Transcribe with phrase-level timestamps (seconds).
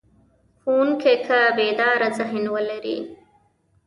[0.61, 2.97] ښوونکی که بیداره ذهن ولري.